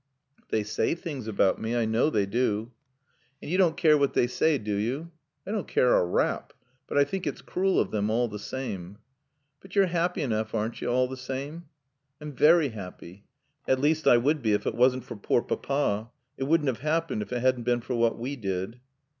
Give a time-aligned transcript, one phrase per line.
[0.49, 1.75] "They say things about me.
[1.75, 2.71] I know they do."
[3.39, 5.11] "And yo' dawn't keer what they saay, do yo'?"
[5.45, 6.53] "I don't care a rap.
[6.87, 8.97] But I think it's cruel of them, all the same."
[9.61, 11.65] "But yo're happy enoof, aren't yo' all the same?"
[12.19, 13.25] "I'm very happy.
[13.67, 16.09] At least I would be if it wasn't for poor Papa.
[16.35, 18.79] It wouldn't have happened if it hadn't been for what we did."